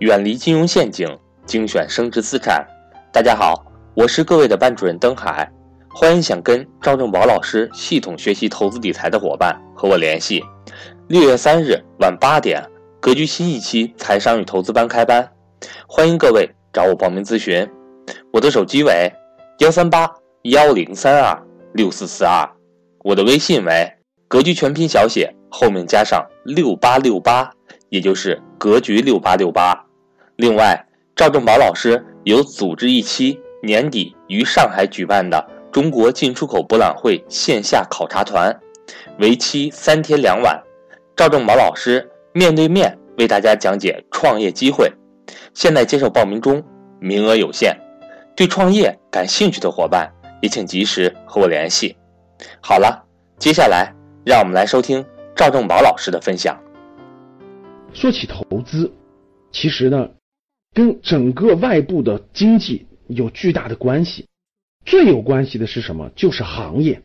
[0.00, 1.08] 远离金融陷阱，
[1.46, 2.62] 精选升值资产。
[3.10, 3.64] 大家好，
[3.94, 5.50] 我是各位的班主任登海，
[5.88, 10.44] 欢迎想跟赵正宝老师系统学习投资理财的伙伴和我联系。
[11.08, 12.62] 六月三日晚八点，
[13.00, 15.26] 格局新一期财商与投资班开班，
[15.88, 17.66] 欢迎各位找我报名咨询。
[18.34, 19.10] 我的手机为
[19.60, 21.42] 幺三八幺零三二
[21.72, 22.46] 六四四二，
[23.02, 23.90] 我的微信为
[24.28, 27.50] 格局全拼小写后面加上六八六八。
[27.88, 29.85] 也就是格局六八六八。
[30.36, 38.54] 另外，赵正宝老师有组织一期年底于上海举办的中国进出口博览会线下考察团，
[39.18, 40.62] 为期三天两晚。
[41.16, 44.92] 赵正宝老师面对面为大家讲解创业机会。
[45.54, 46.62] 现在接受报名中，
[47.00, 47.74] 名额有限。
[48.36, 51.96] 对创业感兴趣的伙伴也请及时和我联系。
[52.60, 53.02] 好了，
[53.38, 53.90] 接下来
[54.26, 55.02] 让我们来收听
[55.34, 56.54] 赵正宝老师的分享。
[57.94, 58.92] 说起投资，
[59.50, 60.06] 其实呢，
[60.76, 64.26] 跟整个外部的经济有巨大的关系。
[64.84, 66.10] 最有关系的是什么？
[66.14, 67.00] 就是行业。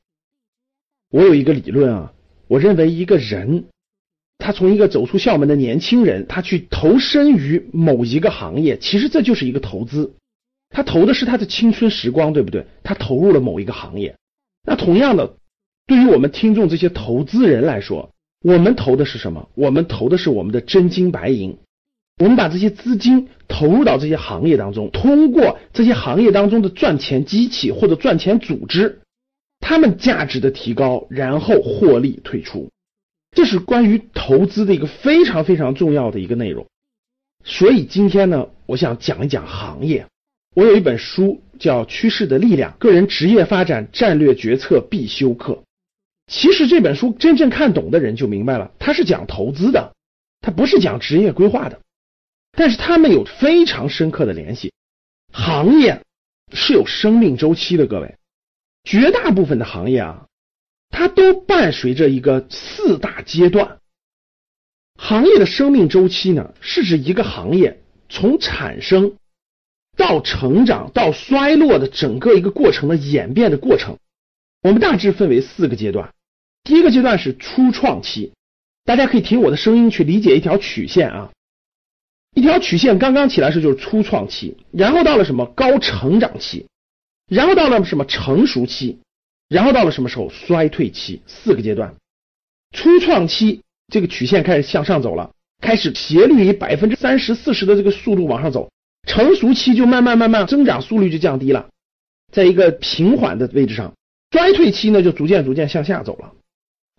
[1.10, 2.14] 我有一个理论啊，
[2.50, 3.64] 我认为一个人，
[4.40, 10.16] 他从一个走出校门的年轻人，他去投身于某一个行业，其实这就是一个投资。
[10.70, 12.68] 他投的是他的青春时光，对不对？
[12.84, 14.18] 他投入了某一个行业。
[14.66, 15.38] 那同样的，
[15.88, 18.12] 对于我们听众这些投资人来说。
[18.44, 19.48] 我们投的是什么？
[19.56, 21.58] 我们投的是我们的真金白银。
[22.22, 29.02] 我们把这些资金投入到这些行业当中，通过这些行业当中的赚钱机器或者赚钱组织，
[29.60, 32.70] 他们价值的提高，然后获利退出。
[33.32, 36.68] 这是关于投资的一个非常非常重要的一个内容。
[37.44, 40.06] 所以今天呢，我想讲一讲行业。
[40.54, 45.54] 我有一本书叫《趋势的力量：个人职业发展战略决策必修课》。
[46.32, 49.94] 其实这本书真正看懂的人就明白了，它是讲投资的，
[50.40, 51.80] 它不是讲职业规划的，
[52.52, 54.74] 但是它们有非常深刻的联系。
[55.32, 56.02] 行业
[56.54, 58.18] 是有生命周期的，各位，
[58.84, 60.28] 绝大部分的行业啊，
[60.90, 63.80] 它都伴随着一个四大阶段。
[64.96, 69.16] 行业的生命周期呢，是指一个行业从产生
[69.96, 73.98] 到成长到衰落的整个一个过程的演变的过程。
[74.62, 76.14] 我们大致分为四个阶段。
[76.64, 78.34] 第一个阶段是初创期，
[78.84, 81.32] 大家可以听我的声音去理解一条曲线啊，
[82.34, 86.66] 一条曲线刚刚起来时就是初创期，然后到了什么高成长期，
[87.28, 89.00] 然后到了什么成熟期，
[89.50, 91.96] 然后到了什么时候衰退期，四个阶段。
[92.74, 95.32] 初创期这个曲线开始向上走了，
[95.62, 98.72] 开始斜率以百分之三十四十的这个速度往上走，
[99.06, 101.68] 成熟期就慢慢慢慢增长速率就降低了，
[102.32, 103.94] 在一个平缓的位置上，
[104.32, 106.32] 衰退期呢就逐渐逐渐向下走了。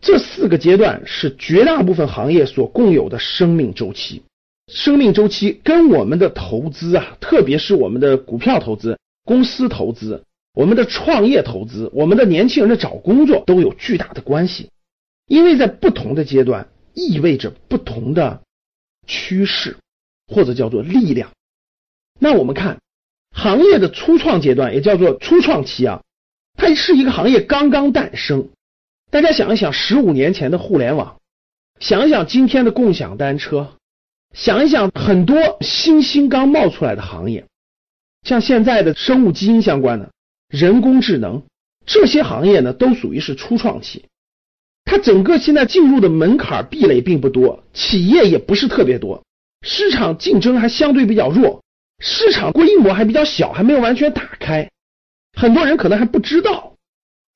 [0.03, 4.23] 这四个阶段是绝大部分行业所共有的生命周期，
[4.69, 10.25] 生命周期跟我们的投资啊，特别是我们的股票投资、公司投资、
[10.55, 14.71] 我们的创业投资、我们的年轻人的找工作都有巨大的关系，
[15.27, 18.43] 因为在不同的阶段意味着不同的
[19.07, 19.77] 趋势
[20.27, 21.31] 或者叫做力量。
[22.19, 22.79] 那我们看
[23.35, 26.03] 行业的初创阶段，也叫做初创期啊，
[26.55, 28.49] 它是一个行业刚刚诞生。
[29.11, 31.17] 大家想一想，十五年前的互联网，
[31.81, 33.73] 想一想今天的共享单车，
[34.33, 37.45] 想一想很多新兴刚冒出来的行业，
[38.23, 40.11] 像现在的生物基因相关的、
[40.49, 41.43] 人工智能
[41.87, 44.05] 这些行业呢，都属于是初创期。
[44.85, 49.23] 它整个现在进入的门槛壁垒并不多，企业也不是特别多，
[49.63, 51.63] 市场竞争还相对比较弱，
[51.99, 54.71] 市场规模还比较小，还没有完全打开，
[55.39, 56.75] 很多人可能还不知道。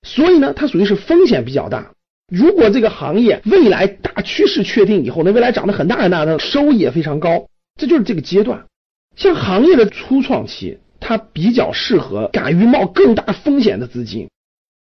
[0.03, 1.93] 所以呢，它属于是风险比较大。
[2.29, 7.49] 如果这个行业未来大趋势确定以后，那未来涨得很大很大，的收益也非常高，
[7.79, 8.67] 这就是这个阶段。
[9.15, 14.29] 像行业的初创期，它比较适合敢于冒更大风险的资金，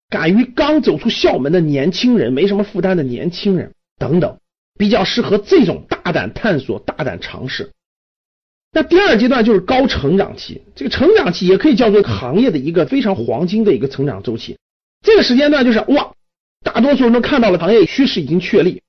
[0.09, 4.39] 敢于刚走出校门的年轻人，没什么负担的年轻人等等，
[4.79, 7.73] 比较适合这种大胆探索、大胆尝试。
[8.71, 14.57] 那第二阶段就是高成长期，这个成长期也可以叫做行业的一个非常黄金的一个成长周期。
[15.05, 16.12] 这个时间段就是哇，
[16.63, 18.83] 大多数人都看到了行业趋势已经确立，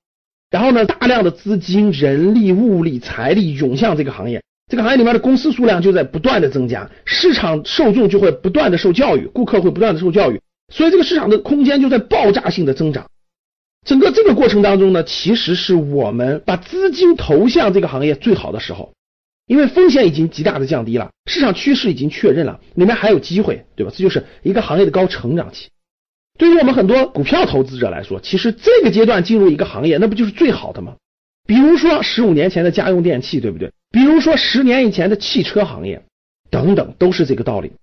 [0.49, 10.39] 然后呢，大量的资金、人力、物力、财力涌向这个行业，这个行业里面的公司数量就在不断的增加，市场受众就会不断的受教育，顾客会不断的受教育，
[10.71, 13.07] 所以这个市场的空间就在爆炸性的增长。
[13.85, 18.93] 整个这个过程当中呢，其实是我们把资金投向这个行业最好的时候，
[19.45, 23.91] 因为风险已经极大的降低了，市场趋势已经确认了，里面还有机会，对吧？
[23.93, 25.69] 这就是一个行业的高成长期。
[26.37, 30.95] 对于我们很多股票投资者来说，其实这个阶段进入一个行业，那不就是最好的吗？
[31.45, 33.71] 比如说十五年前的家用电器，对不对？
[33.91, 36.03] 比如说十年以前的汽车行业
[36.49, 37.73] 等等，都是这个道理。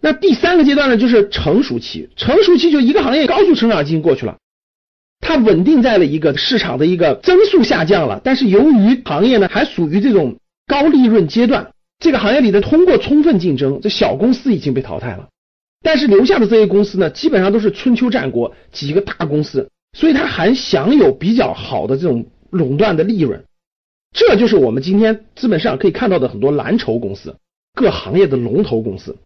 [0.00, 2.08] 那第三个阶段呢，就是成熟期。
[2.16, 4.38] 成熟期就一个行业高速成长期过去了，
[5.20, 15.28] 它稳定在了一个市场的一个增速下降了，但是由于行业呢还属于这种高利润阶段，这个行业里的通过充分竞争，这小公司已经被淘汰了，
[15.82, 23.44] 但是留下的这些公司呢，基本上都是春秋战国几个大公司，所以它还享有比较好的这种垄断的利润。
[24.14, 27.34] 这就是我们今天资本市场可以看到的很多蓝筹公司，
[27.74, 29.16] 各行业的龙头公司。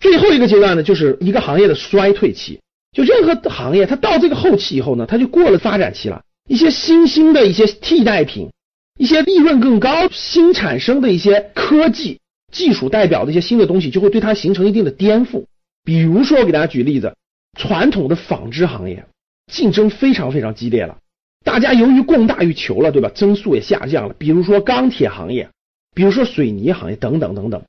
[0.00, 2.60] 最后一个阶段呢，就是一个行业的衰退期。
[2.92, 6.22] 就任何行业，它到这个后期以后呢，它就过了发展期了。
[6.48, 8.50] 一些新兴的一些替代品，
[8.98, 12.19] 一些利润更高、新产生的一些科技
[12.50, 15.44] 技术代表的一些新的东西，就会对它形成一定的颠覆。
[15.84, 17.14] 比如说，我给大家举例子，
[17.58, 19.06] 传统的纺织行业
[19.50, 20.98] 竞争非常非常激烈了，
[21.44, 23.10] 大家由于供大于求了，对吧？
[23.14, 24.14] 增速也下降了。
[24.18, 25.48] 比如说钢铁行业，
[25.94, 27.62] 比如说水泥行业等等等等。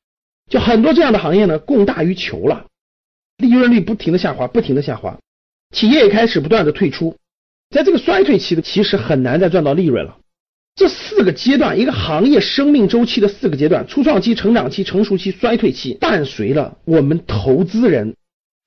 [0.50, 2.66] 就很多这样的行业呢，供大于求了，
[3.38, 5.18] 利润率不停的下滑，不停的下滑，
[5.74, 7.16] 企业也开始不断的退出，
[7.69, 10.18] 在这个衰退期的，其实很难再赚到利润了。
[10.76, 18.16] 这四个阶段，一个行业生命周期的四个阶段：初创期、成长期、成熟期、衰退期，伴随了我们投资人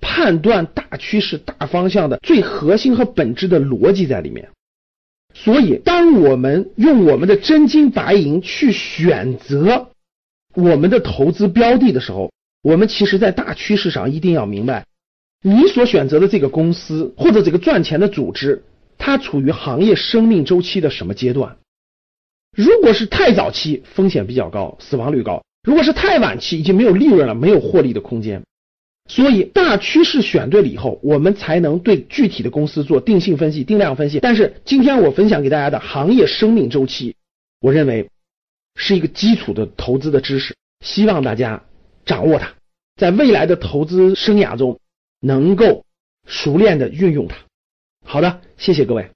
[0.00, 4.48] 判断大趋势、大方向的最核心和本质的逻辑在里面。
[5.34, 9.88] 所以，当我们用我们的真金白银去选择。
[10.56, 12.30] 我们的投资标的的时候，
[12.62, 14.86] 我们其实，在大趋势上一定要明白，
[15.42, 18.62] 你所选择的这个公司或者这个赚钱的组织，
[18.96, 21.56] 它处于行业生命周期的什么阶段？
[22.54, 28.42] 如果是太早期，风险比较高，死亡率高；如果是太晚期，已经没有利润了，没有获利的空间。
[29.08, 34.20] 所以，大趋势选对了以后，我们才能对具体的公司做定性分析、定量分析。
[34.20, 37.16] 但是，今天我分享给大家的行业生命周期，
[37.60, 38.08] 我认为。
[38.76, 41.62] 是一个基础的投资的知识，希望大家
[42.04, 42.54] 掌握它，
[42.96, 44.80] 在未来的投资生涯中
[45.20, 45.84] 能够
[46.26, 47.36] 熟练的运用它。
[48.04, 49.13] 好的，谢谢各位。